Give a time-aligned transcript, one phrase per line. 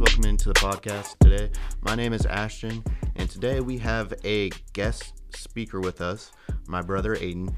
[0.00, 1.50] Welcome into the podcast today.
[1.82, 2.82] My name is Ashton,
[3.16, 6.32] and today we have a guest speaker with us,
[6.66, 7.52] my brother Aiden.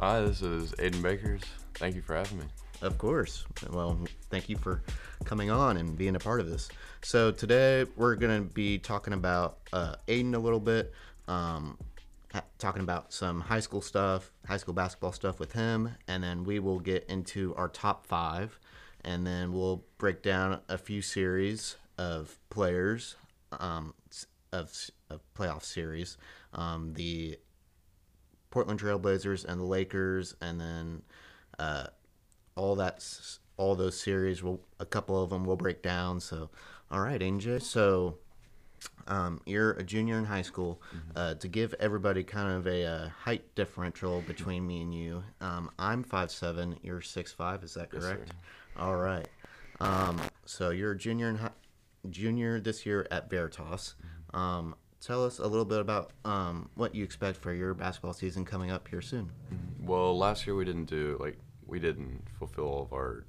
[0.00, 1.42] Hi, this is Aiden Bakers.
[1.74, 2.46] Thank you for having me.
[2.82, 3.44] Of course.
[3.70, 3.96] Well,
[4.28, 4.82] thank you for
[5.24, 6.68] coming on and being a part of this.
[7.02, 10.92] So today we're going to be talking about uh, Aiden a little bit,
[11.28, 11.78] um,
[12.32, 16.42] ha- talking about some high school stuff, high school basketball stuff with him, and then
[16.42, 18.58] we will get into our top five,
[19.04, 23.16] and then we'll break down a few series of players
[23.58, 23.94] um,
[24.52, 24.72] of,
[25.10, 26.16] of playoff series,
[26.52, 27.38] um, the
[28.50, 31.02] Portland Trailblazers and the Lakers, and then.
[31.58, 31.86] Uh,
[32.56, 33.04] all that
[33.56, 36.50] all those series will a couple of them we'll break down so
[36.90, 38.18] all right AJ so
[39.08, 40.80] um, you're a junior in high school
[41.16, 45.70] uh, to give everybody kind of a, uh height differential between me and you um,
[45.78, 48.34] i'm 5'7 you're 6'5 is that Yes, correct sir.
[48.78, 49.28] All right
[49.80, 51.50] um, so you're a junior in hi-
[52.10, 53.94] junior this year at veritas
[54.32, 58.44] um, tell us a little bit about um, what you expect for your basketball season
[58.44, 59.30] coming up here soon
[59.80, 63.24] Well, last year we didn't do like we didn't fulfill all of our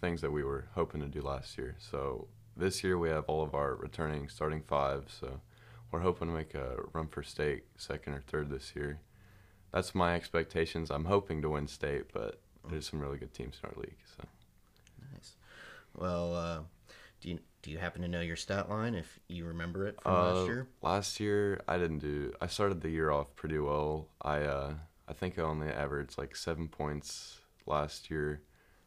[0.00, 1.76] things that we were hoping to do last year.
[1.78, 5.06] So this year we have all of our returning starting five.
[5.08, 5.40] So
[5.90, 9.00] we're hoping to make a run for state, second or third this year.
[9.72, 10.90] That's my expectations.
[10.90, 13.96] I'm hoping to win state, but there's some really good teams in our league.
[15.98, 16.60] Well, uh,
[17.20, 20.12] do you do you happen to know your stat line if you remember it from
[20.12, 20.68] Uh, last year?
[20.80, 22.32] Last year, I didn't do.
[22.40, 24.08] I started the year off pretty well.
[24.22, 24.74] I uh,
[25.08, 28.42] I think I only averaged like seven points last year,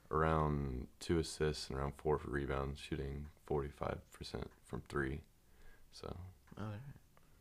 [0.09, 5.22] around two assists and around four rebounds, shooting forty five percent from three.
[5.92, 6.16] So
[6.58, 6.64] Oh,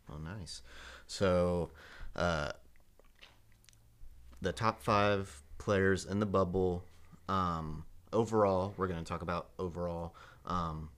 [0.09, 0.63] well, nice.
[1.07, 1.71] So,
[2.17, 2.53] uh,
[4.41, 6.85] the top five players in the bubble.
[7.29, 10.15] Um, overall, we're going to talk about overall.
[10.47, 10.91] Um,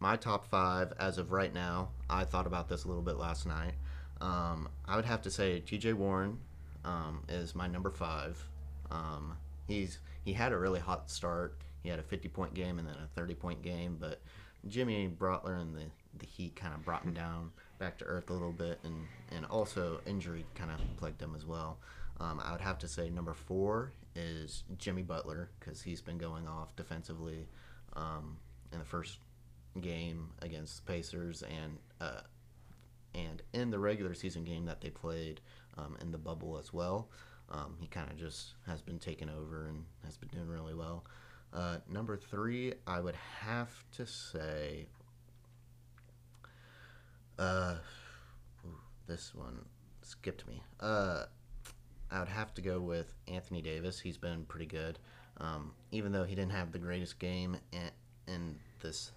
[0.00, 1.88] my top five as of right now.
[2.10, 3.74] I thought about this a little bit last night.
[4.20, 5.94] Um, I would have to say T.J.
[5.94, 6.38] Warren
[6.84, 8.42] um, is my number five.
[8.90, 9.36] Um,
[9.66, 11.56] he's he had a really hot start.
[11.82, 14.20] He had a 50 point game and then a 30 point game, but
[14.68, 15.84] Jimmy Butler and the,
[16.18, 19.44] the Heat kind of brought him down back to earth a little bit, and, and
[19.46, 21.78] also injury kind of plagued him as well.
[22.20, 26.46] Um, I would have to say number four is Jimmy Butler because he's been going
[26.46, 27.46] off defensively
[27.94, 28.36] um,
[28.72, 29.18] in the first
[29.80, 32.20] game against the Pacers and uh,
[33.14, 35.40] and in the regular season game that they played
[35.78, 37.08] um, in the bubble as well.
[37.50, 41.04] Um, he kind of just has been taken over and has been doing really well.
[41.52, 44.86] Uh, number three, I would have to say.
[47.38, 47.76] Uh,
[48.64, 49.64] ooh, this one
[50.02, 50.62] skipped me.
[50.80, 51.24] Uh,
[52.10, 54.00] I would have to go with Anthony Davis.
[54.00, 54.98] He's been pretty good,
[55.38, 57.90] um, even though he didn't have the greatest game in,
[58.32, 59.12] in this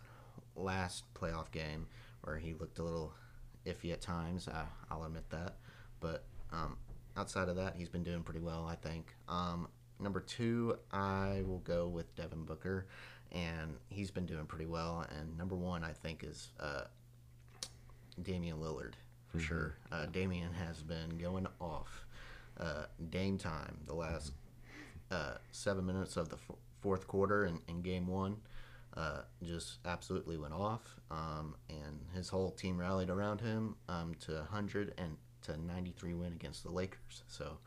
[0.56, 1.88] last playoff game,
[2.24, 3.14] where he looked a little
[3.66, 4.48] iffy at times.
[4.48, 5.58] I, I'll admit that,
[6.00, 6.78] but um,
[7.16, 8.68] outside of that, he's been doing pretty well.
[8.70, 9.14] I think.
[9.28, 9.68] Um,
[10.00, 12.88] number two, I will go with Devin Booker,
[13.32, 15.06] and he's been doing pretty well.
[15.18, 16.86] And number one, I think, is uh,
[18.24, 18.94] Damian Lillard
[19.28, 19.76] for sure.
[19.92, 22.06] Uh, Damian has been going off.
[22.60, 24.34] Uh, Dame time the last
[25.12, 28.38] uh, seven minutes of the f- fourth quarter in, in game one
[28.96, 30.96] uh, just absolutely went off.
[31.12, 36.34] Um, and his whole team rallied around him um, to 100 and to 93 win
[36.34, 37.24] against the Lakers.
[37.28, 37.58] So,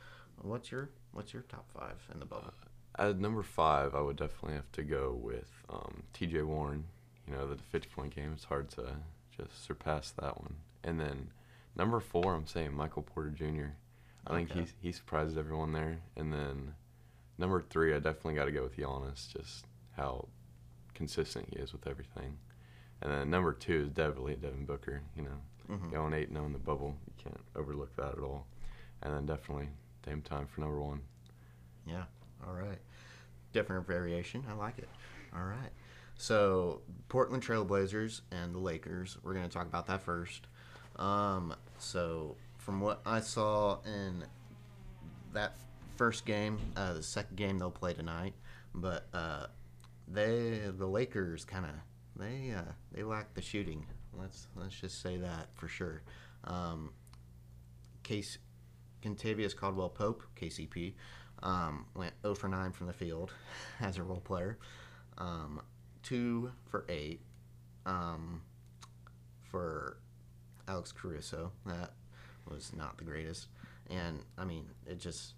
[0.43, 2.53] what's your what's your top five in the bubble?
[2.99, 6.43] at number five, I would definitely have to go with um, T.J.
[6.43, 6.85] Warren.
[7.27, 8.33] You know, the fifty point game.
[8.35, 8.97] It's hard to
[9.37, 10.57] just surpass that one.
[10.83, 11.31] And then
[11.77, 13.73] number four, I'm saying Michael Porter Jr.
[14.27, 14.61] I think Okay.
[14.61, 15.99] he's he surprises everyone there.
[16.17, 16.75] And then
[17.39, 19.33] number three, I definitely got to go with Giannis.
[19.33, 19.65] Just
[19.97, 20.29] how
[20.95, 22.39] consistent he is with everything.
[23.03, 25.03] And then number two is definitely Devin Booker.
[25.17, 25.91] You know, Mhm.
[25.91, 28.47] going eight zero in the bubble, you can't overlook that at all.
[29.03, 29.71] And then definitely
[30.03, 31.03] Dame time for number one.
[31.87, 32.05] Yeah.
[32.47, 32.79] All right.
[33.53, 34.45] Different variation.
[34.49, 34.89] I like it.
[35.35, 35.71] All right.
[36.17, 39.17] So Portland Trailblazers and the Lakers.
[39.23, 40.47] We're going to talk about that first.
[40.97, 44.25] Um, so from what I saw in
[45.33, 45.55] that
[45.97, 48.35] first game, uh, the second game they'll play tonight,
[48.75, 49.47] but uh,
[50.07, 51.73] they the Lakers kind of
[52.17, 53.87] they uh, they lack the shooting.
[54.13, 56.03] Let's let's just say that for sure.
[56.45, 56.93] Um,
[58.03, 58.39] Case
[59.03, 60.95] Kentavious Caldwell Pope, KCP,
[61.43, 63.33] um, went 0 for 9 from the field
[63.81, 64.59] as a role player.
[65.19, 65.61] Um,
[66.03, 67.21] 2 for 8
[67.87, 68.43] um,
[69.43, 69.99] for
[70.69, 71.53] Alex Caruso.
[71.67, 71.93] That
[72.51, 73.49] was not the greatest.
[73.89, 75.35] And, I mean, it just.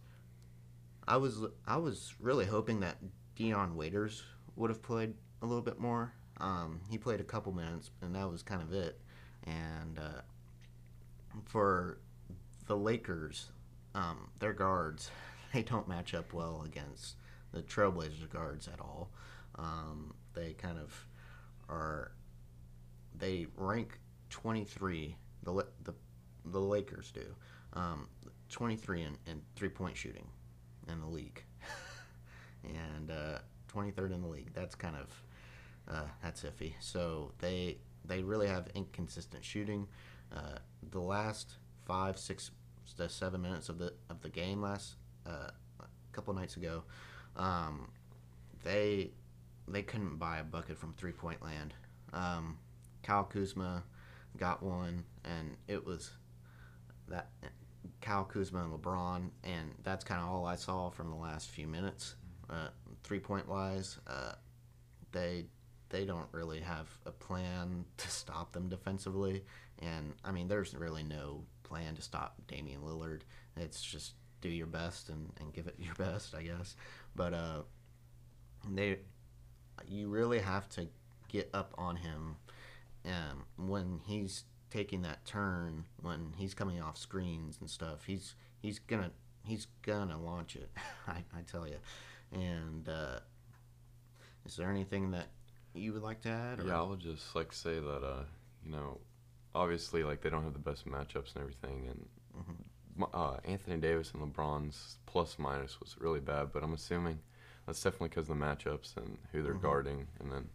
[1.06, 2.96] I was I was really hoping that
[3.34, 4.22] Dion Waiters
[4.56, 8.30] would have played a little bit more Um, he played a couple minutes, and that
[8.30, 9.00] was kind of it.
[9.44, 10.20] And uh,
[11.44, 11.98] for
[12.66, 13.50] the Lakers,
[13.94, 15.10] um, their guards,
[15.52, 17.16] they don't match up well against
[17.52, 19.10] the Trailblazers guards at all.
[19.56, 21.06] Um, they kind of
[21.68, 22.12] are.
[23.18, 23.98] They rank
[24.30, 25.16] 23.
[25.44, 25.94] The the
[26.44, 27.34] the Lakers do.
[27.74, 28.08] Um,
[28.50, 30.26] 23 in, in three point shooting
[30.88, 31.42] in the league,
[32.64, 33.38] and uh,
[33.74, 34.50] 23rd in the league.
[34.54, 35.22] That's kind of
[35.88, 36.74] uh, that's iffy.
[36.80, 39.88] So they they really have inconsistent shooting.
[40.34, 40.58] Uh,
[40.90, 41.54] the last
[41.84, 42.50] five, six
[42.96, 44.96] to seven minutes of the of the game last
[45.26, 45.50] uh,
[45.80, 46.82] a couple nights ago,
[47.36, 47.90] um,
[48.64, 49.10] they
[49.68, 51.74] they couldn't buy a bucket from three point land.
[52.12, 52.58] Um,
[53.02, 53.82] Kyle Kuzma
[54.36, 56.10] got one, and it was
[57.12, 57.28] that
[58.00, 61.68] Kyle Kuzma and LeBron, and that's kind of all I saw from the last few
[61.68, 62.16] minutes.
[62.50, 62.68] Uh,
[63.04, 64.32] three point wise, uh,
[65.12, 65.46] they
[65.88, 69.44] they don't really have a plan to stop them defensively,
[69.78, 73.20] and I mean, there's really no plan to stop Damian Lillard.
[73.56, 76.74] It's just do your best and, and give it your best, I guess.
[77.14, 77.62] But uh,
[78.70, 78.98] they,
[79.86, 80.88] you really have to
[81.28, 82.36] get up on him
[83.06, 88.04] um, when he's taking that turn, when he's coming off screens and stuff.
[88.06, 89.10] He's he's gonna
[89.44, 90.70] he's gonna launch it.
[91.06, 91.76] I, I tell you.
[92.32, 93.20] And uh,
[94.46, 95.26] is there anything that
[95.74, 96.60] you would like to add?
[96.60, 96.64] Or?
[96.64, 98.24] Yeah, I would just like say that uh,
[98.64, 98.98] you know,
[99.54, 103.08] obviously like they don't have the best matchups and everything, and Mhm.
[103.12, 106.50] uh, Anthony Davis and LeBron's plus minus was really bad.
[106.52, 107.18] But I'm assuming
[107.66, 109.60] that's definitely because of the matchups and who they're Mhm.
[109.62, 110.48] guarding, and then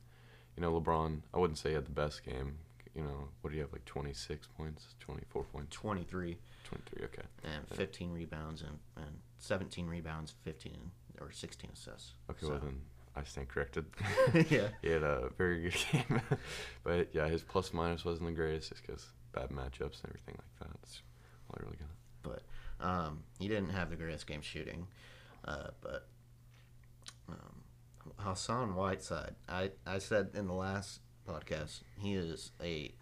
[0.56, 1.22] you know LeBron.
[1.34, 2.58] I wouldn't say he had the best game.
[2.98, 7.06] You know, what do you have like 26 points, 24 points, 23 23?
[7.06, 7.22] Okay.
[7.44, 10.74] and 15 rebounds and, and 17 rebounds, 15
[11.22, 12.14] or 16 assists.
[12.32, 12.82] Okay, well then
[13.16, 13.86] I stand corrected.
[14.50, 14.70] yeah.
[14.82, 16.22] he had a very good game,
[16.84, 20.60] but yeah, his plus minus wasn't the greatest just because bad matchups and everything like
[20.60, 20.70] that.
[20.82, 21.02] That's
[21.50, 21.90] all I really got.
[22.24, 24.88] But um, he didn't have the greatest game shooting.
[25.46, 26.08] Uh, but
[27.30, 27.62] um,
[28.18, 32.94] Hassan Whiteside, I, I said in the last podcast, he is a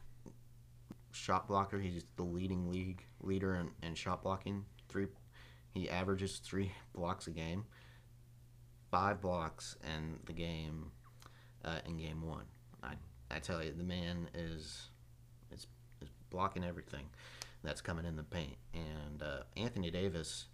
[1.12, 1.80] shot blocker.
[1.80, 4.66] He's the leading league leader in, in shot blocking.
[4.90, 5.08] Three,
[5.74, 7.66] he averages three blocks a game,
[8.92, 10.92] five blocks in the game,
[11.64, 12.46] uh, in game one.
[12.84, 12.94] I
[13.32, 14.90] I tell you, the man is
[15.52, 15.68] is
[16.02, 17.06] is blocking everything
[17.66, 18.58] that's coming in the paint.
[18.74, 20.46] And uh, Anthony Davis.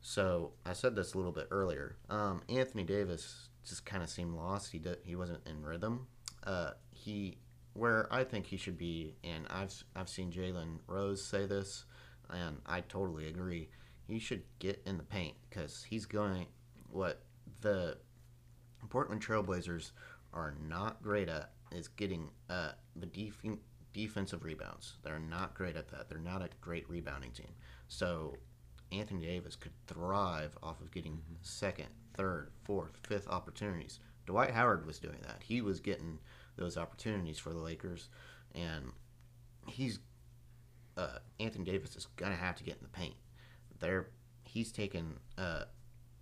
[0.00, 1.96] So I said this a little bit earlier.
[2.10, 4.70] Um, Anthony Davis just kind of seemed lost.
[4.70, 6.06] He did, he wasn't in rhythm.
[6.44, 7.38] Uh, he
[7.74, 11.84] where I think he should be, and I've I've seen Jalen Rose say this,
[12.30, 13.68] and I totally agree.
[14.06, 16.46] He should get in the paint because he's going.
[16.90, 17.22] What
[17.60, 17.98] the
[18.88, 19.90] Portland Trailblazers
[20.32, 23.44] are not great at is getting uh, the def-
[23.92, 24.98] defensive rebounds.
[25.02, 26.08] They're not great at that.
[26.08, 27.52] They're not a great rebounding team.
[27.88, 28.36] So
[28.92, 33.98] Anthony Davis could thrive off of getting second, third, fourth, fifth opportunities.
[34.26, 35.42] Dwight Howard was doing that.
[35.42, 36.18] He was getting
[36.56, 38.08] those opportunities for the Lakers,
[38.54, 38.92] and
[39.66, 39.98] he's
[40.96, 43.14] uh, Anthony Davis is gonna have to get in the paint.
[43.80, 44.08] There,
[44.44, 45.18] he's taking.
[45.36, 45.64] Uh,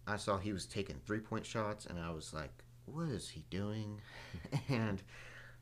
[0.06, 3.44] I saw he was taking three point shots, and I was like, "What is he
[3.50, 4.00] doing?"
[4.68, 5.02] and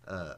[0.07, 0.35] uh,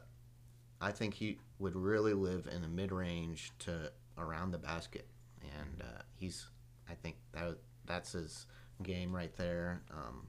[0.81, 5.07] I think he would really live in the mid range to around the basket,
[5.41, 6.47] and uh, he's.
[6.89, 8.45] I think that that's his
[8.81, 9.83] game right there.
[9.91, 10.27] Um,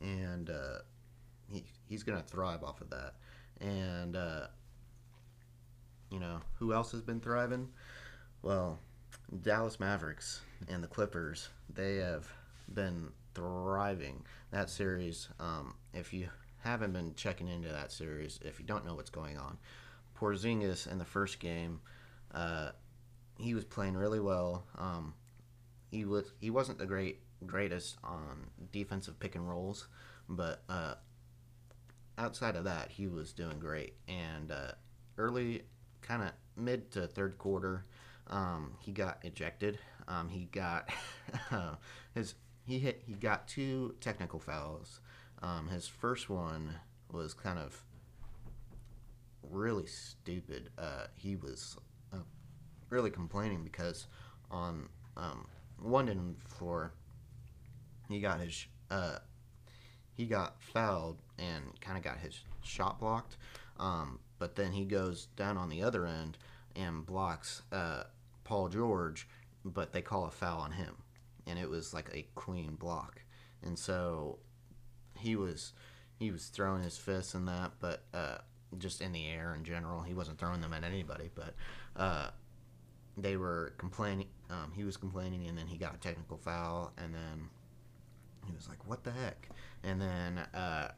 [0.00, 0.78] and uh,
[1.50, 3.14] he he's gonna thrive off of that.
[3.60, 4.46] And uh,
[6.10, 7.68] you know who else has been thriving?
[8.42, 8.78] Well,
[9.42, 11.48] Dallas Mavericks and the Clippers.
[11.72, 12.26] They have
[12.72, 14.24] been thriving.
[14.50, 15.28] That series.
[15.38, 16.28] Um, if you
[16.58, 19.58] haven't been checking into that series, if you don't know what's going on,
[20.18, 21.80] Porzingis in the first game,
[22.34, 22.70] uh,
[23.38, 24.64] he was playing really well.
[24.78, 25.14] Um,
[25.90, 29.88] he was he wasn't the great greatest on defensive pick and rolls,
[30.28, 30.94] but uh,
[32.18, 33.94] outside of that, he was doing great.
[34.08, 34.72] And uh,
[35.18, 35.62] early,
[36.02, 37.86] kind of mid to third quarter,
[38.28, 39.78] um, he got ejected.
[40.06, 40.88] Um, he got
[42.14, 45.00] his he hit he got two technical fouls.
[45.42, 46.76] Um, his first one
[47.10, 47.82] was kind of
[49.50, 50.70] really stupid.
[50.78, 51.76] Uh, he was
[52.12, 52.18] uh,
[52.90, 54.06] really complaining because
[54.50, 55.46] on um,
[55.82, 56.92] one end four.
[58.08, 59.18] he got his uh,
[60.16, 63.36] he got fouled and kind of got his shot blocked.
[63.78, 66.36] Um, but then he goes down on the other end
[66.76, 68.04] and blocks uh,
[68.44, 69.28] Paul George,
[69.64, 70.96] but they call a foul on him,
[71.46, 73.22] and it was like a clean block.
[73.62, 74.38] And so
[75.18, 75.72] he was
[76.18, 78.38] he was throwing his fists and that, but uh,
[78.78, 81.30] just in the air in general, he wasn't throwing them at anybody.
[81.34, 81.54] But
[81.96, 82.28] uh,
[83.16, 84.28] they were complaining.
[84.50, 87.48] Um, he was complaining, and then he got a technical foul, and then
[88.46, 89.48] he was like, "What the heck?"
[89.82, 90.92] And then uh,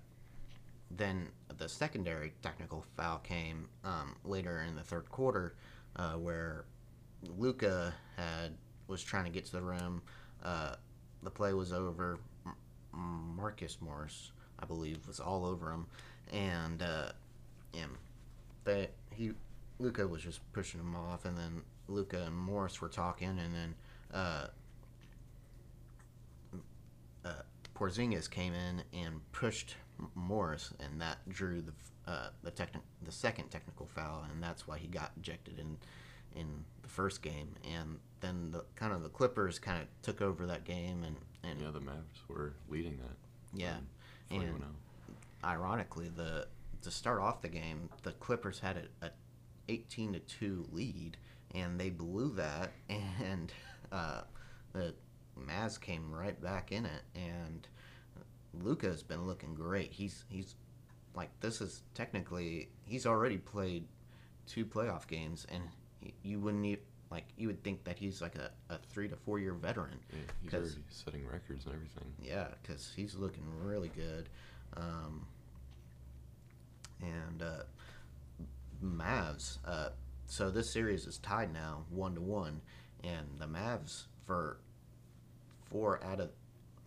[0.91, 1.29] then
[1.59, 5.55] the secondary technical foul came um, later in the third quarter,
[5.97, 6.65] uh, where
[7.39, 8.53] Luka had
[8.89, 10.03] was trying to get to the rim.
[10.43, 10.77] Uh,
[11.23, 12.19] the play was over.
[12.47, 15.87] M- Marcus Morris, I believe, was all over him,
[16.33, 17.13] and uh,
[18.65, 19.33] they he
[19.79, 23.75] Luka was just pushing him off, and then Luka and Morris were talking, and then
[24.13, 24.47] uh,
[27.25, 27.33] uh,
[27.75, 29.77] Porzingis came in and pushed
[30.15, 31.73] Morris, and that drew the
[32.11, 35.77] uh, the techni- the second technical foul, and that's why he got ejected in
[36.35, 40.47] in the first game, and then the kind of the Clippers kind of took over
[40.47, 43.17] that game, and and Yeah, the Mavs were leading that.
[43.53, 43.77] yeah,
[44.31, 44.65] um, and
[45.45, 46.47] ironically, the
[46.83, 49.11] to start off the game, the Clippers had a, a
[49.69, 51.17] 18 to two lead,
[51.55, 53.53] and they blew that, and
[53.91, 54.23] uh,
[54.73, 54.95] the
[55.39, 57.67] Mavs came right back in it, and
[58.63, 59.93] Luka's been looking great.
[59.93, 60.55] He's he's
[61.15, 63.87] like this is technically he's already played
[64.47, 65.63] two playoff games, and
[66.01, 69.17] he, you wouldn't even, like you would think that he's like a, a three to
[69.17, 69.99] four year veteran.
[70.11, 72.13] Yeah, he's already setting records and everything.
[72.23, 74.29] Yeah, because he's looking really good.
[74.77, 75.27] Um,
[77.01, 77.63] and uh,
[78.83, 79.59] Mavs.
[79.65, 79.91] Uh,
[80.33, 82.63] so this series is tied now, one to one,
[83.05, 84.57] and the Mavs for
[85.67, 86.31] four out of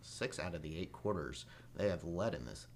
[0.00, 2.66] six out of the eight quarters they have led in this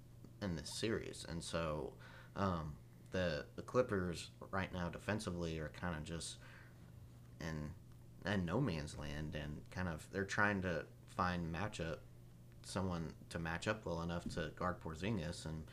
[0.41, 1.93] in this series, and so
[2.37, 2.75] um,
[3.11, 6.37] the the Clippers right now defensively are kind of just
[7.41, 7.71] in
[8.33, 10.85] in no man's land, and kind of they're trying to
[11.17, 11.97] find matchup
[12.63, 15.65] someone to match up well enough to guard Porzingis, and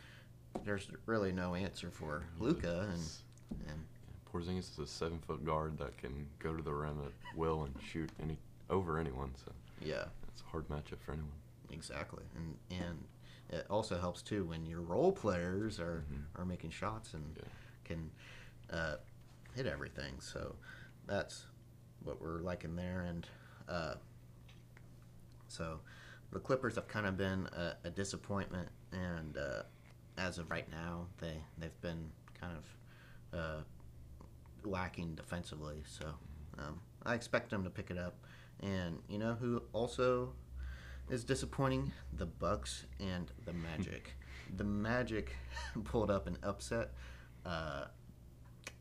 [0.66, 3.04] there's really no answer for Luka, and
[3.70, 3.86] and
[4.34, 7.74] Porzingis is a seven foot guard that can go to the rim at will and
[7.82, 8.38] shoot any
[8.70, 9.32] over anyone.
[9.46, 11.32] So yeah, it's a hard matchup for anyone.
[11.72, 13.04] exactly, and and
[13.50, 16.24] it also helps too when your role players are Mhm.
[16.36, 17.44] are making shots and Yeah.
[17.86, 18.12] can
[18.70, 18.98] uh,
[19.56, 20.20] hit everything.
[20.20, 20.56] So
[21.06, 21.46] that's
[22.04, 23.28] what we're liking there, and
[23.70, 23.96] uh,
[25.48, 25.80] so
[26.32, 29.64] the Clippers have kind of been a, a disappointment, and uh,
[30.18, 33.62] as of right now, they they've been kind of uh,
[34.70, 35.84] lacking defensively.
[35.86, 36.06] So
[36.58, 38.16] um, I expect them to pick it up,
[38.62, 40.34] and you know who also
[41.10, 41.92] is disappointing?
[42.14, 44.14] The Bucks and the Magic.
[44.56, 45.36] the Magic
[45.84, 46.92] pulled up an upset
[47.46, 47.86] uh,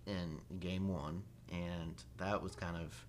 [0.07, 3.07] in Game One, and that was kind of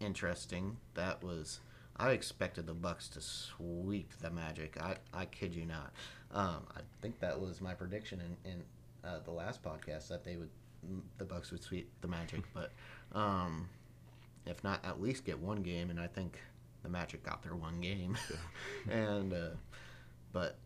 [0.00, 0.76] interesting.
[0.94, 1.60] That was
[1.96, 4.80] I expected the Bucks to sweep the Magic.
[4.80, 5.92] I, I kid you not.
[6.32, 8.62] Um, I think that was my prediction in, in
[9.04, 10.50] uh, the last podcast that they would
[11.18, 12.72] the Bucks would sweep the Magic, but
[13.12, 13.68] um,
[14.46, 15.90] if not, at least get one game.
[15.90, 16.38] And I think
[16.82, 18.16] the Magic got their one game.
[18.90, 19.50] and uh,
[20.32, 20.58] but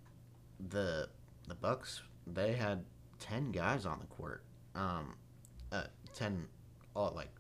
[0.68, 1.08] the
[1.46, 2.84] the Bucks they had
[3.18, 4.42] ten guys on the court.
[4.74, 5.14] Um,
[5.72, 5.84] uh,
[6.14, 6.46] ten
[6.94, 7.30] all like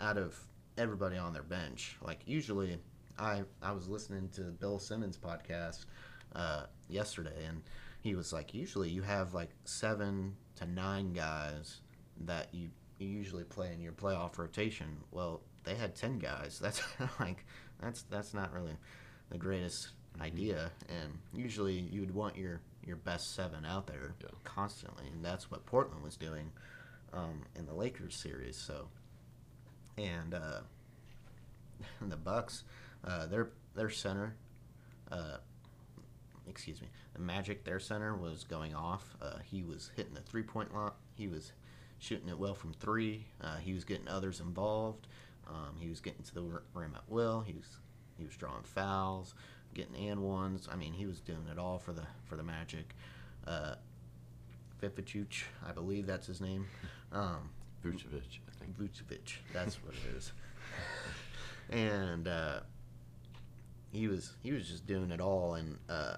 [0.00, 0.38] out of
[0.76, 1.96] everybody on their bench.
[2.02, 2.78] Like usually,
[3.18, 5.86] I I was listening to Bill Simmons podcast
[6.34, 7.62] uh, yesterday, and
[8.00, 11.80] he was like, usually you have like seven to nine guys
[12.26, 14.98] that you, you usually play in your playoff rotation.
[15.10, 16.58] Well, they had ten guys.
[16.62, 16.82] That's
[17.20, 17.44] like
[17.80, 18.76] that's that's not really
[19.30, 20.70] the greatest idea.
[20.88, 24.28] And usually you would want your your best seven out there Yeah.
[24.44, 26.50] constantly, and that's what Portland was doing
[27.12, 28.56] um, in the Lakers series.
[28.56, 28.88] So,
[29.98, 30.60] and uh,
[32.00, 32.64] the Bucks,
[33.04, 34.34] uh, their their center,
[35.12, 35.36] uh,
[36.48, 39.16] excuse me, the Magic, their center was going off.
[39.20, 40.92] Uh, he was hitting the three point line.
[41.14, 41.52] He was
[41.98, 43.26] shooting it well from three.
[43.40, 45.06] Uh, he was getting others involved.
[45.48, 46.42] Um, he was getting to the
[46.74, 47.40] rim at will.
[47.40, 47.78] He was
[48.16, 49.34] he was drawing fouls,
[49.74, 50.68] getting and ones.
[50.70, 52.94] I mean, he was doing it all for the for the Magic.
[53.46, 53.74] Uh,
[54.80, 56.66] I believe that's his name.
[57.12, 57.50] Um,
[57.84, 58.78] Vucevic, I think.
[58.78, 59.38] Vucevic.
[59.52, 60.32] That's what it is.
[61.70, 62.60] and uh,
[63.90, 66.16] he was he was just doing it all, and uh,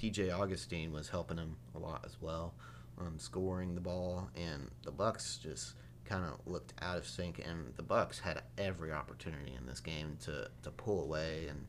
[0.00, 2.54] DJ Augustin was helping him a lot as well,
[2.98, 5.74] um, scoring the ball, and the Bucks just
[6.04, 10.16] kind of looked out of sync, and the Bucks had every opportunity in this game
[10.24, 11.66] to, to pull away and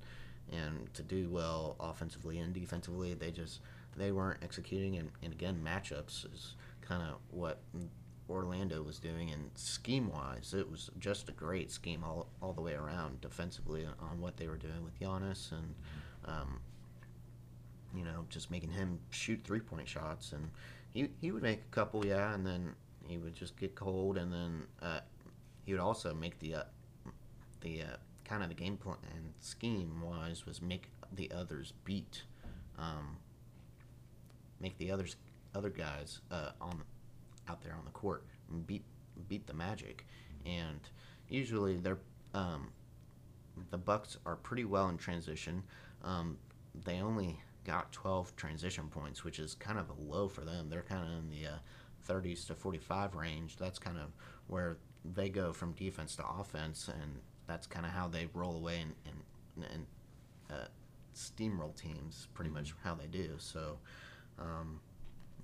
[0.49, 3.13] and to do well offensively and defensively.
[3.13, 3.59] They just
[3.97, 7.59] they weren't executing, and, and again matchups is kind of what
[8.29, 12.61] Orlando was doing, and scheme wise, it was just a great scheme all, all the
[12.61, 15.75] way around defensively on what they were doing with Giannis and
[16.25, 16.59] um,
[17.95, 20.49] you know, just making him shoot three point shots, and
[20.97, 22.73] he he would make a couple, yeah, and then
[23.07, 25.01] he would just get cold, and then uh,
[25.63, 26.63] he would also make the uh,
[27.61, 32.23] the uh, kind of the game plan and scheme wise was make the others beat,
[32.79, 33.17] um,
[34.59, 35.17] make the others
[35.53, 36.81] other guys uh, on
[37.47, 38.25] out there on the court
[38.65, 38.83] beat
[39.27, 40.07] beat the Magic,
[40.47, 40.79] and
[41.29, 41.99] usually they're
[42.33, 42.69] um,
[43.69, 45.61] the Bucks are pretty well in transition.
[46.03, 46.37] Um,
[46.85, 50.69] they only got 12 transition points, which is kind of a low for them.
[50.69, 51.57] They're kind of in the uh,
[52.07, 53.57] 30s to 45 range.
[53.57, 54.07] That's kind of
[54.47, 58.79] where they go from defense to offense, and that's kind of how they roll away
[58.81, 59.85] and and, and
[60.49, 60.67] uh,
[61.13, 62.27] steamroll teams.
[62.33, 63.31] Pretty much how they do.
[63.37, 63.77] So,
[64.39, 64.79] um,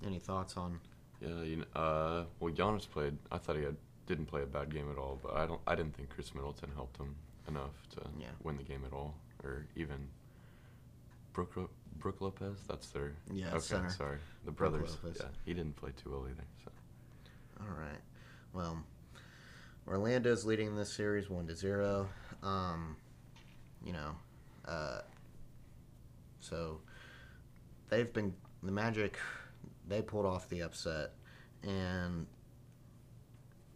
[0.04, 0.80] any thoughts on?
[1.20, 3.16] Yeah, you know, uh, well, Giannis played.
[3.30, 3.76] I thought he had,
[4.06, 5.60] didn't play a bad game at all, but I don't.
[5.66, 7.14] I didn't think Khris Middleton helped him
[7.48, 8.28] enough to Yeah.
[8.42, 10.08] win the game at all, or even
[11.34, 12.58] Brook Lo- Brook Lopez.
[12.68, 13.88] That's their Yeah, Okay, center.
[13.90, 14.96] sorry, the brothers.
[15.02, 15.18] Lopez.
[15.20, 16.44] Yeah, he didn't play too well either.
[16.64, 16.70] So
[17.60, 18.00] All right.
[18.52, 18.82] Well,
[19.86, 22.08] Orlando's leading this series one to zero.
[22.42, 22.96] Um,
[23.84, 24.16] you know,
[24.66, 25.00] uh,
[26.40, 26.80] so
[27.88, 29.18] they've been the Magic.
[29.88, 31.12] They pulled off the upset,
[31.62, 32.26] and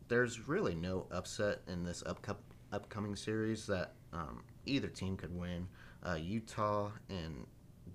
[0.08, 2.36] there's really no upset in this upco-
[2.72, 5.68] upcoming series that um, either team could win.
[6.02, 7.46] Uh, Utah and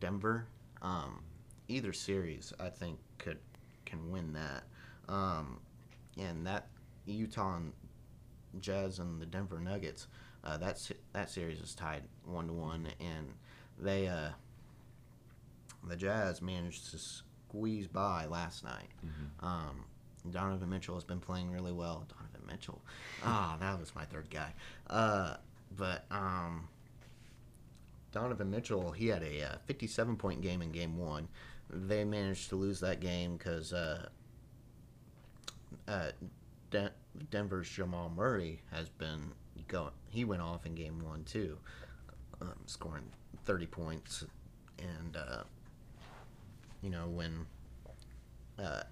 [0.03, 0.45] Denver,
[0.81, 1.23] um,
[1.69, 3.39] either series I think could
[3.85, 4.63] can win that.
[5.07, 5.61] Um,
[6.19, 6.67] and that
[7.05, 7.71] Utah and
[8.59, 10.07] Jazz and the Denver Nuggets,
[10.43, 13.33] uh, that that series is tied one to one, and
[13.79, 14.31] they uh,
[15.87, 18.89] the Jazz managed to squeeze by last night.
[19.39, 19.85] Um,
[20.31, 22.05] Donovan Mitchell has been playing really well.
[22.09, 22.81] Donovan Mitchell,
[23.23, 24.53] ah, that was my third guy.
[24.89, 25.37] Uh,
[25.77, 26.67] but um,
[28.13, 31.27] Donovan Mitchell, he had a uh, 57 point game in game one.
[31.69, 34.07] They managed to lose that game because uh,
[35.87, 36.11] uh,
[36.69, 36.91] Den-
[37.31, 39.31] Denver's Jamal Murray has been
[39.67, 39.91] going.
[40.09, 41.57] He went off in game one too,
[42.41, 43.05] um, scoring
[43.45, 44.23] 30 points.
[44.77, 45.43] And, uh,
[46.81, 47.45] you know, when
[48.59, 48.83] uh,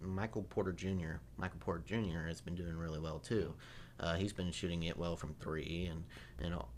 [0.00, 1.16] Michael Porter Jr.
[1.36, 2.28] Michael Porter Jr.
[2.28, 3.54] has been doing really well too.
[3.98, 6.04] Uh, he's been shooting it well from three, and
[6.38, 6.68] and all.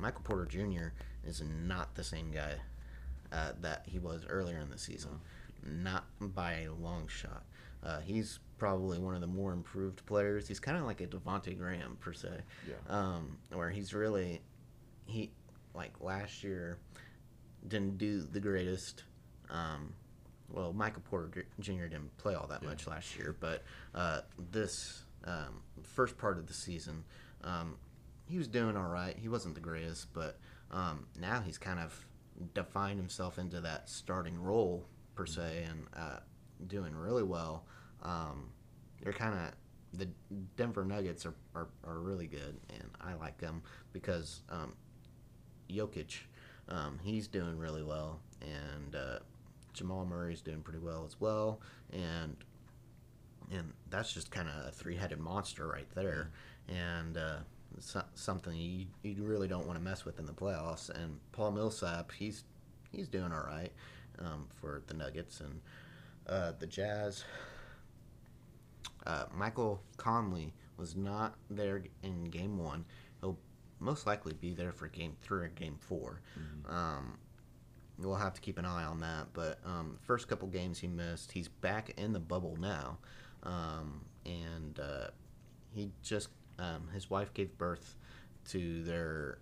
[0.00, 0.88] Michael Porter Jr.
[1.24, 2.54] is not the same guy
[3.32, 5.20] uh, that he was earlier in the season,
[5.64, 7.44] not by a long shot.
[7.82, 10.46] Uh, he's probably one of the more improved players.
[10.48, 12.28] He's kind of like a Devonte Graham per se,
[12.68, 12.74] Yeah.
[12.88, 14.40] um, where he's really
[15.06, 15.30] he
[15.74, 16.78] like last year
[17.66, 19.04] didn't do the greatest.
[19.48, 19.92] Um,
[20.50, 21.84] well, Michael Porter Jr.
[21.84, 22.68] didn't play all that Yeah.
[22.70, 23.62] much last year, but
[23.94, 27.04] uh, this um, first part of the season,
[27.44, 27.76] um,
[28.30, 29.16] he was doing all right.
[29.18, 30.38] He wasn't the greatest, but
[30.70, 32.06] um, now he's kind of
[32.54, 36.20] defined himself into that starting role per se, and uh,
[36.68, 37.64] doing really well.
[38.02, 38.50] Um,
[39.02, 40.08] they're kind of the
[40.56, 43.62] Denver Nuggets are, are, are really good, and I like them
[43.92, 44.74] because um,
[45.68, 46.18] Jokic,
[46.68, 49.18] um, he's doing really well, and uh,
[49.72, 51.60] Jamal Murray's doing pretty well as well,
[51.92, 52.36] and
[53.50, 56.30] and that's just kind of a three-headed monster right there,
[56.68, 57.38] and uh,
[57.78, 60.90] so- something you, you really don't want to mess with in the playoffs.
[60.90, 62.44] And Paul Millsap, he's
[62.90, 63.72] he's doing all right
[64.18, 65.60] um, for the Nuggets and
[66.28, 67.24] uh, the Jazz.
[69.06, 72.84] Uh, Michael Conley was not there in Game One.
[73.20, 73.38] He'll
[73.78, 76.20] most likely be there for Game Three or Game 4
[76.68, 77.18] Um,
[77.98, 79.28] we'll have to keep an eye on that.
[79.32, 82.98] But um, first couple games he missed, he's back in the bubble now,
[83.42, 85.08] um, and uh,
[85.74, 86.28] he just
[86.60, 87.96] um, his wife gave birth
[88.50, 89.38] to their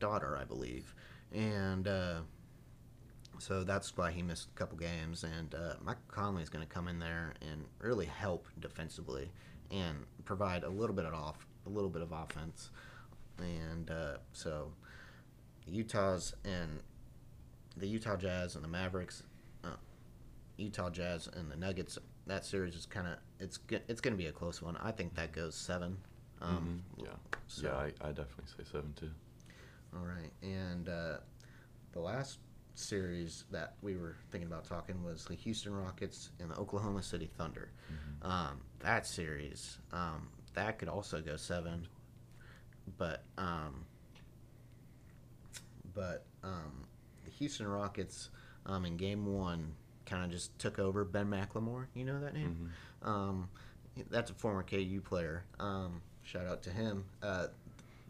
[0.00, 0.94] daughter, I believe,
[1.32, 1.86] and.
[1.88, 2.20] Uh,
[3.40, 5.24] so that's why he missed a couple games.
[5.24, 5.74] And uh,
[6.08, 9.30] Conley is going to come in there and really help defensively
[9.70, 12.70] and provide a little bit of off, a little bit of offense.
[13.38, 14.72] And uh, so
[15.66, 16.80] Utah's and
[17.76, 19.22] the Utah Jazz and the Mavericks,
[19.62, 19.76] uh,
[20.56, 21.98] Utah Jazz and the Nuggets.
[22.26, 24.76] That series is kind of it's it's going to be a close one.
[24.76, 25.98] I think that goes seven.
[26.40, 27.10] Um, Mhm, yeah,
[27.46, 29.10] so- yeah, I, I definitely say seven too.
[29.96, 31.16] All right, and uh,
[31.92, 32.38] the last
[32.74, 37.28] series that we were thinking about talking was the Houston Rockets and the Oklahoma City
[37.38, 37.70] Thunder.
[38.22, 41.88] Um, that series, um, that could also go seven,
[42.98, 43.84] but um,
[45.94, 46.84] but um,
[47.24, 48.30] the Houston Rockets
[48.66, 49.72] um, in Game One
[50.06, 51.04] kind of just took over.
[51.04, 52.70] Ben McLemore, you know that name?
[53.02, 53.48] Um,
[54.10, 55.44] that's a former KU player.
[56.30, 57.04] Shout out to him.
[57.22, 57.46] Uh,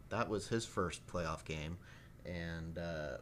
[0.08, 1.76] that was his first playoff game,
[2.26, 3.18] and uh,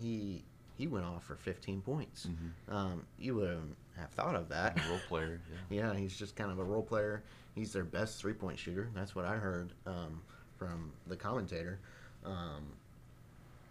[0.00, 0.44] he
[0.76, 2.26] he went off for 15 points.
[2.28, 2.72] Mhm.
[2.72, 4.78] Um, you wouldn't have thought of that.
[4.88, 5.76] Role player, yeah.
[5.92, 7.24] Yeah, he's just kind of a role player.
[7.56, 8.88] He's their best three point shooter.
[8.94, 10.20] That's what I heard um,
[10.56, 11.80] from the commentator.
[12.24, 12.62] Um,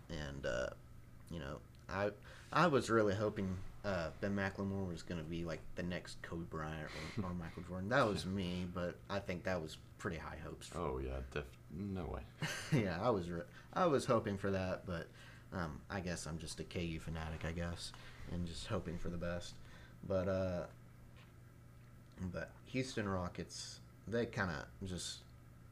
[0.09, 0.67] and uh,
[1.31, 2.09] you know, I
[2.51, 3.55] I was really hoping
[3.87, 7.63] uh, Ben McLemore was going to be like the next Kobe Bryant or, or Michael
[7.67, 7.89] Jordan.
[7.89, 10.67] That was me, but I think that was pretty high hopes.
[10.67, 11.45] For, Oh yeah, def-
[11.75, 12.21] no way.
[12.83, 13.41] yeah, I was re-
[13.73, 15.07] I was hoping for that, but
[15.53, 17.91] um, I guess I'm just a KU fanatic, I guess,
[18.33, 19.53] and just hoping for the best.
[20.07, 20.63] But uh,
[22.33, 25.19] but Houston Rockets, they kind of just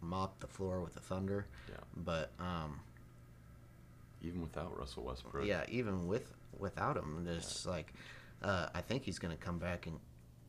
[0.01, 1.47] mopped the floor with the Thunder.
[1.69, 1.75] Yeah.
[1.97, 2.79] But um,
[4.21, 5.45] Even without Russell Westbrook.
[5.45, 7.93] yeah, even with without him, there's like
[8.41, 9.99] uh, I think he's going to come back and.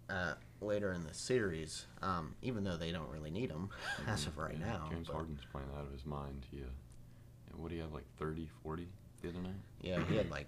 [0.08, 3.68] Uh, later in the series, um, even though they don't really need him
[4.06, 4.86] as of right Yeah, now.
[4.88, 6.46] James but- Harden's playing out of his mind.
[6.48, 6.66] He, uh,
[7.48, 8.86] yeah, what do you have, like 30, 40
[9.20, 9.56] the other night?
[9.80, 10.46] Yeah, he had like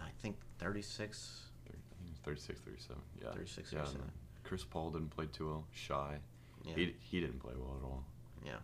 [0.00, 3.02] I think 36 Thir- I think 36, 37.
[3.20, 3.32] Yeah.
[3.32, 4.10] 36, yeah, 37.
[4.44, 5.64] Chris Paul didn't play too well.
[5.72, 6.18] Shy.
[6.64, 6.74] Yeah.
[6.76, 8.04] He, he didn't play well at all.
[8.46, 8.58] Yeah.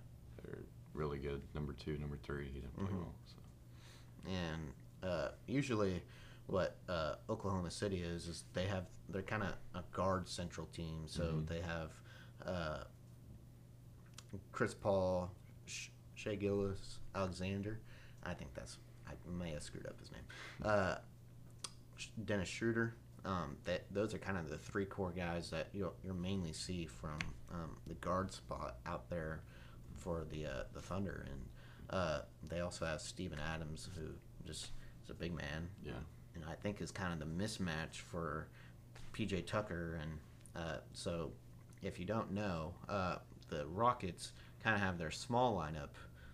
[0.45, 0.61] They're
[0.95, 1.43] really good.
[1.57, 2.99] Number two, number three, he didn't play Mhm.
[3.01, 3.15] well.
[3.27, 4.31] So.
[4.31, 6.03] And uh, usually,
[6.47, 11.05] what uh, Oklahoma City is is they have they're kind of a guard central team.
[11.07, 11.47] So Mhm.
[11.49, 11.91] they have
[12.45, 12.85] uh,
[14.53, 15.31] Chris Paul,
[15.67, 17.81] Sh- Shea Gillis, Alexander.
[18.23, 20.23] I think that's I may have screwed up his name.
[20.63, 20.97] Uh,
[22.25, 22.95] Dennis Schroeder.
[23.25, 26.87] Um, that those are kind of the three core guys that you'll, you'll mainly see
[26.87, 27.19] from
[27.53, 29.41] um, the guard spot out there
[29.97, 31.41] for the uh, the Thunder, and
[31.91, 34.11] uh, they also have Steven Adams, who
[34.47, 34.71] just
[35.03, 35.95] is a big man, Yeah.
[36.37, 38.47] And I think is kind of the mismatch for
[39.13, 39.99] PJ Tucker.
[40.01, 40.13] And
[40.55, 41.33] uh, so,
[41.83, 43.17] if you don't know, uh,
[43.49, 45.91] the Rockets kind of have their small lineup,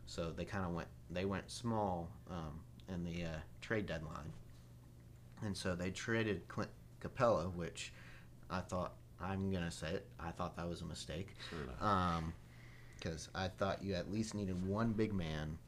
[0.06, 4.32] so they kind of went they went small um, in the uh, trade deadline,
[5.44, 7.92] and so they traded Clint Capela, which
[8.50, 10.06] I thought I'm gonna say it.
[10.18, 11.28] I thought that was a mistake
[11.80, 12.16] I.
[12.16, 12.32] um,
[12.96, 15.58] because I thought you at least needed one big man,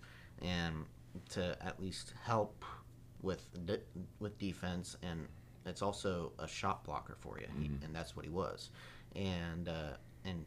[0.40, 0.86] and
[1.30, 2.64] to at least help
[3.24, 3.80] with de-
[4.20, 5.26] with defense, and
[5.66, 7.82] it's also a shot blocker for you, Mhm.
[7.84, 8.70] and that's what he was,
[9.16, 10.44] and uh, and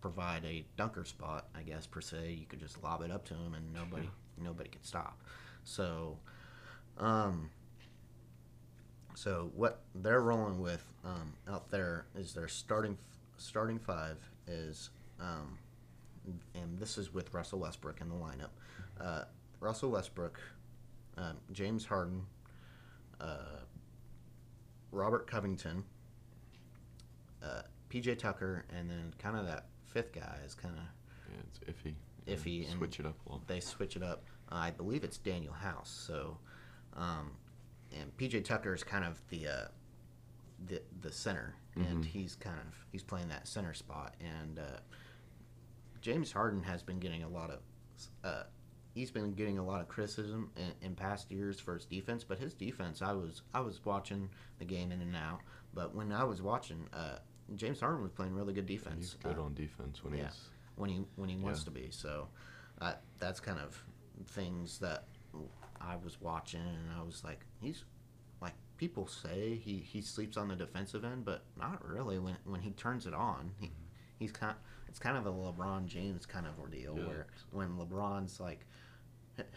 [0.00, 2.32] provide a dunker spot, I guess per se.
[2.34, 5.20] You could just lob it up to him, and nobody nobody could stop.
[5.64, 6.18] So,
[6.98, 7.50] um,
[9.14, 12.98] so what they're rolling with um, out there is their starting
[13.38, 15.58] starting five is, um,
[16.54, 18.50] and this is with Russell Westbrook in the lineup.
[19.00, 19.24] Uh,
[19.60, 20.40] Russell Westbrook,
[21.16, 22.26] um, James Harden,
[23.20, 23.60] uh,
[24.90, 25.84] Robert Covington,
[27.42, 30.84] uh, PJ Tucker, and then kind of that fifth guy is kind of
[31.34, 31.94] Yeah, it's iffy.
[32.26, 33.44] Iffy and- Switch it up a little.
[33.46, 34.24] they switch it up.
[34.50, 35.90] Uh, I believe it's Daniel House.
[35.90, 36.38] So,
[36.94, 37.32] um,
[37.92, 39.68] and PJ Tucker is kind of the uh,
[40.66, 42.06] the the center, and Mhm.
[42.06, 44.14] he's kind of he's playing that center spot.
[44.20, 44.78] And uh,
[46.00, 47.60] James Harden has been getting a lot of
[48.24, 48.44] uh,
[48.94, 52.24] he's been getting a lot of criticism in, in past years for his defense.
[52.24, 54.28] But his defense, I was I was watching
[54.58, 55.40] the game in and out.
[55.74, 57.18] But when I was watching, uh,
[57.56, 58.96] James Harden was playing really good Yeah, defense.
[58.98, 60.24] he's good Uh, on defense when yeah.
[60.26, 60.40] he's.
[60.76, 61.64] when he when he wants Yeah.
[61.66, 61.88] to be.
[61.90, 62.28] So
[62.80, 63.82] uh, that's kind of
[64.28, 65.04] things that
[65.80, 67.84] I was watching, and I was like, he's
[68.40, 72.18] like people say he, he sleeps on the defensive end, but not really.
[72.18, 73.70] When when he turns it on, he,
[74.18, 74.56] he's kind.
[74.92, 77.06] It's kind of a LeBron James kind of ordeal Yeah.
[77.06, 78.66] where when LeBron's like.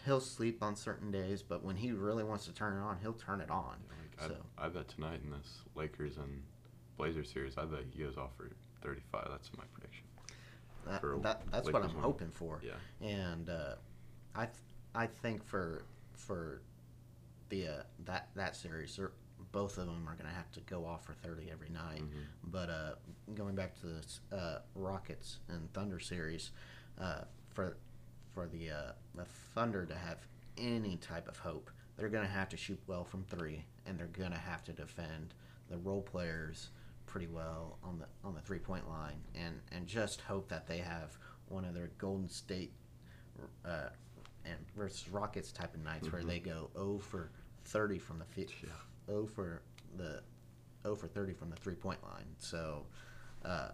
[0.06, 3.12] He'll sleep on certain days, but when he really wants to turn it on, he'll
[3.12, 3.76] turn it on.
[3.89, 6.41] Like, so I, I bet tonight in this Lakers and
[6.95, 8.50] Blazers series, I bet he goes off for
[8.82, 9.28] 35.
[9.30, 10.06] That's my prediction.
[10.86, 12.02] that, that that's what I'm win.
[12.02, 12.62] hoping for.
[12.63, 13.06] Yeah.
[13.06, 13.76] and uh,
[14.34, 14.56] I th-
[14.95, 16.62] I think for for
[17.50, 17.71] the uh,
[18.06, 18.98] that that series,
[19.56, 22.02] both of them are going to have to go off for thirty every night.
[22.02, 22.26] Mhm.
[22.44, 22.96] But uh,
[23.36, 26.52] going back to the uh, Rockets and Thunder series,
[27.00, 27.22] uh,
[27.54, 27.78] for
[28.34, 30.18] for the uh, the Thunder to have
[30.58, 34.08] any type of hope, they're going to have to shoot well from three, and they're
[34.08, 35.34] going to have to defend
[35.70, 36.70] the role players
[37.06, 40.80] pretty well on the on the three point line, and and just hope that they
[40.80, 42.74] have one of their Golden State
[43.63, 43.88] uh,
[44.44, 46.28] and versus Rockets type of nights where Mhm.
[46.28, 47.32] they go 0 for
[47.63, 48.70] 30 from the fi- Yeah.
[49.08, 49.62] 0 for
[49.98, 50.22] the
[50.84, 52.36] 0 for 30 from the three point line.
[52.38, 52.86] So
[53.44, 53.70] uh,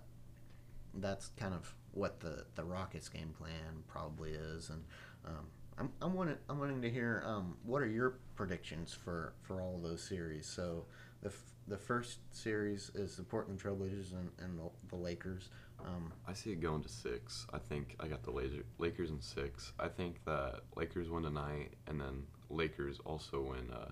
[0.95, 4.69] that's kind of what the, the Rockets game plan probably is.
[4.69, 4.83] And
[5.25, 9.61] um, I'm, I'm wanting I'm wanting to hear um, what are your predictions for, for
[9.61, 10.47] all those series.
[10.47, 10.85] So
[11.21, 15.49] the f- the first series is the Portland Trailblazers and, and the, the Lakers.
[15.79, 17.47] Um, I see it going to six.
[17.53, 19.71] I think I got the Laser, Lakers in six.
[19.79, 23.91] I think that Lakers win tonight, and then Lakers also win uh,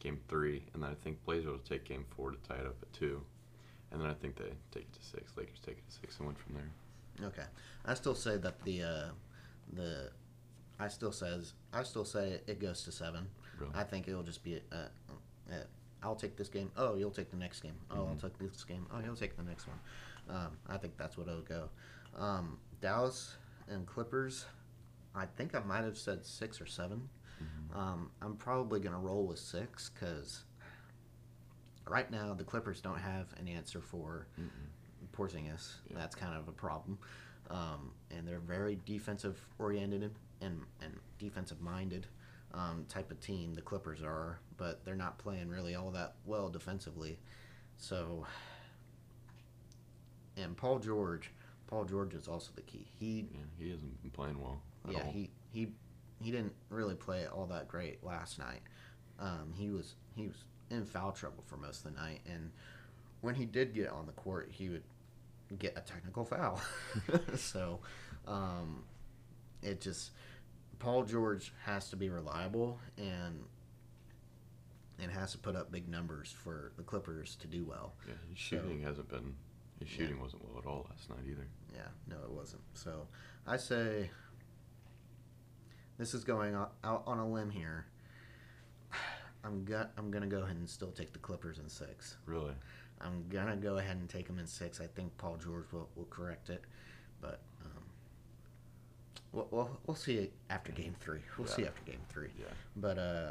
[0.00, 2.76] game three, and then I think Blazers will take game four to tie it up
[2.82, 3.22] at two,
[3.92, 5.32] and then I think they take it to six.
[5.36, 7.28] Lakers take it to six and win from there.
[7.28, 7.44] Okay,
[7.84, 9.08] I still say that the uh,
[9.72, 10.10] the
[10.78, 13.28] I still says I still say it goes to seven.
[13.58, 13.72] Really?
[13.74, 14.74] I think it'll just be uh,
[15.50, 15.54] uh,
[16.02, 16.70] I'll take this game.
[16.76, 17.74] Oh, you'll take the next game.
[17.90, 18.22] Oh, I'll Mhm.
[18.22, 18.86] take this game.
[18.90, 19.78] Oh, you'll take the next one.
[20.30, 21.68] Um, I think that's what it'll go.
[22.16, 23.36] Um, Dallas
[23.68, 24.46] and Clippers.
[25.14, 27.06] I think I might have said six or 7 Mhm.
[27.74, 30.44] Um, I'm probably gonna roll with six because
[31.86, 34.48] right now the Clippers don't have an answer for Mm-mm.
[35.12, 35.74] Porzingis.
[35.88, 35.96] Yeah.
[35.96, 36.98] That's kind of a problem.
[37.50, 42.06] Um, and they're very defensive oriented and, and defensive minded
[42.54, 43.54] um, type of team.
[43.54, 47.18] The Clippers are, but they're not playing really all that well defensively.
[47.76, 48.24] So,
[50.36, 51.32] and Paul George,
[51.66, 52.86] Paul George is also the key.
[52.98, 54.62] He Yeah, he hasn't been playing well.
[54.88, 55.12] Yeah, all.
[55.12, 55.68] he he
[56.20, 58.60] he didn't really play all that great last night.
[59.18, 60.36] Um, he was he was
[60.70, 62.50] in foul trouble for most of the night, and
[63.20, 64.82] when he did get on the court, he would
[65.58, 66.60] get a technical foul.
[67.36, 67.80] so,
[68.26, 68.84] um,
[69.62, 70.12] it just
[70.78, 73.44] Paul George has to be reliable and
[75.02, 77.94] and has to put up big numbers for the Clippers to do well.
[78.06, 79.34] Yeah, his So- shooting hasn't been.
[79.78, 79.96] His Yeah.
[79.96, 81.46] shooting wasn't well at all last night either.
[81.74, 82.60] Yeah, no, it wasn't.
[82.74, 83.08] So
[83.46, 84.10] I say
[86.00, 87.84] this is going out on a limb here.
[89.44, 92.16] I'm go- I'm gonna go ahead and still take the Clippers in six.
[92.26, 92.54] Really?
[93.00, 94.80] I'm gonna go ahead and take them in six.
[94.80, 96.62] I think Paul George will, will correct it,
[97.20, 97.82] but um,
[99.32, 101.20] we'll, we'll we'll see after game three.
[101.38, 102.28] We'll see after game three.
[102.38, 102.46] Yeah.
[102.76, 103.30] But uh,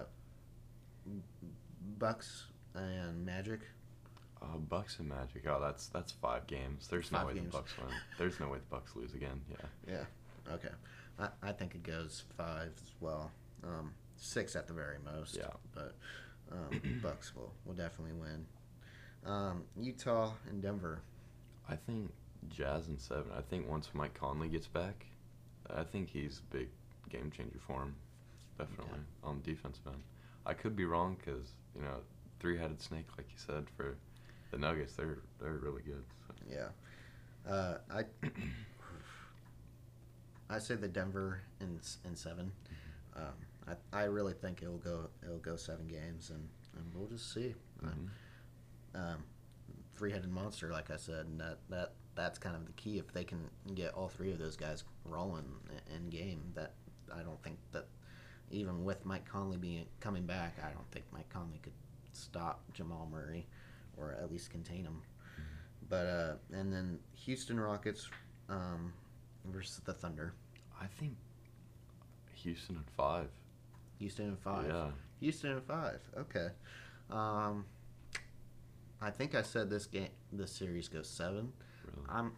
[1.98, 3.62] Bucks and Magic.
[4.42, 5.44] Uh, Bucks and Magic.
[5.48, 6.88] Oh, that's that's five games.
[6.88, 7.52] There's Five no way games.
[7.52, 7.88] the Bucks win.
[8.18, 9.42] There's no way the Bucks lose again.
[9.50, 9.66] Yeah.
[9.88, 10.04] Yeah.
[10.60, 10.74] Okay.
[11.20, 13.32] I, I think it goes five as well.
[13.64, 15.38] Um, six at the very most.
[15.38, 15.50] Yeah.
[15.74, 15.96] But
[16.52, 18.46] um, Bucks will will definitely win.
[19.26, 21.02] Um, Utah and Denver.
[21.68, 22.12] I think
[22.50, 23.32] Jazz and seven.
[23.38, 25.06] I think once Mike Conley gets back,
[25.70, 26.70] I think he's a big
[27.10, 27.96] game changer for him.
[28.58, 30.04] Definitely on the defensive end.
[30.46, 31.98] I could be wrong because you know
[32.40, 33.96] three-headed snake, like you said, for
[34.52, 34.96] the Nuggets.
[34.96, 36.04] They're they're really good.
[36.28, 36.34] So.
[36.50, 37.52] Yeah.
[37.52, 38.04] Uh, I
[40.50, 42.52] I say the Denver in in seven.
[43.16, 47.34] Um, I, I really think it'll go it'll go seven games and, and we'll just
[47.34, 47.56] see.
[47.84, 48.10] Mhm.
[48.96, 49.24] um,
[49.96, 52.98] three-headed monster, like I said, and that, that that's kind of the key.
[53.00, 55.46] If they can get all three of those guys rolling
[55.96, 56.74] in game, that
[57.14, 57.88] I don't think that
[58.50, 61.74] even with Mike Conley being coming back, I don't think Mike Conley could
[62.14, 63.46] stop Jamal Murray
[63.98, 65.02] or at least contain him.
[65.90, 68.10] But uh, and then Houston Rockets
[68.48, 68.94] um,
[69.46, 70.34] versus the Thunder.
[70.82, 71.16] I think
[72.36, 73.28] Houston in five.
[74.00, 74.68] Houston in five.
[74.68, 74.92] Yeah.
[75.20, 76.00] Houston in five.
[76.18, 76.48] Okay.
[77.10, 77.66] Um,
[79.02, 81.52] I think I said this game, this series goes seven.
[81.86, 82.08] Really.
[82.10, 82.32] I'm,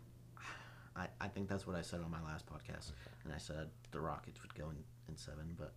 [0.95, 2.91] I, I think that's what I said on my last podcast,
[3.23, 5.73] and I said the Rockets would go in, in seven, but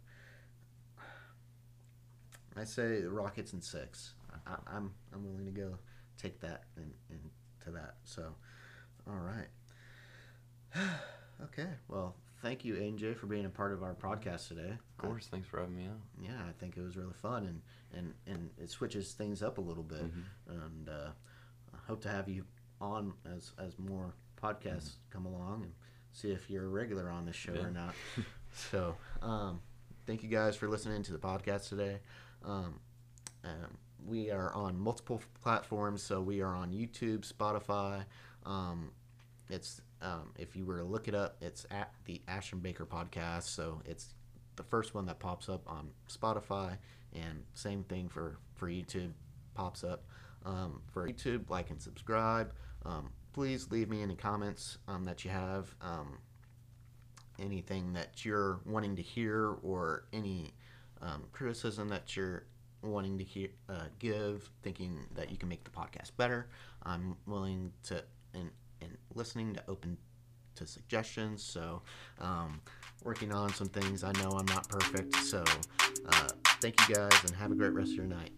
[2.56, 4.14] I say the Rockets in six.
[4.30, 5.78] I, I, I'm I'm willing to go
[6.18, 7.96] take that and into that.
[8.04, 8.34] So,
[9.08, 9.48] all right.
[11.44, 11.68] okay.
[11.88, 14.70] Well, thank you, AJ, for being a part of our podcast today.
[14.70, 15.26] Of course.
[15.30, 16.00] Thanks for having me out.
[16.20, 19.60] yeah, I think it was really fun, and and and it switches things up a
[19.60, 20.24] little bit, Mhm.
[20.48, 21.10] and uh,
[21.72, 22.44] I hope to have you
[22.80, 25.72] on as as more podcasts come along and
[26.12, 27.64] see if you're a regular on this show Yeah.
[27.66, 27.94] or not.
[28.52, 29.60] so, um,
[30.06, 32.00] thank you guys for listening to the podcast today.
[32.44, 32.80] Um,
[33.44, 38.04] um, we are on multiple platforms, so we are on YouTube, Spotify.
[39.48, 43.44] It's um, if you were to look it up, it's at the Ashton Baker podcast.
[43.44, 44.14] So it's
[44.56, 46.78] the first one that pops up on Spotify,
[47.12, 49.12] and same thing for for YouTube
[49.54, 50.04] pops up.
[50.44, 52.52] Um, for YouTube, like and subscribe.
[52.84, 55.74] Um, please leave me any comments um, that you have.
[55.80, 56.18] Um,
[57.38, 60.54] anything that you're wanting to hear or any
[61.02, 62.44] um, criticism that you're
[62.82, 66.48] wanting to hear, uh, give, thinking that you can make the podcast better.
[66.82, 68.04] I'm willing to
[68.34, 69.96] and and listening to open
[70.56, 71.42] to suggestions.
[71.42, 71.82] So,
[72.20, 72.60] um,
[73.02, 74.04] working on some things.
[74.04, 75.16] I know I'm not perfect.
[75.16, 75.44] So,
[76.06, 76.28] uh,
[76.60, 78.30] thank you guys and have a great rest of your night.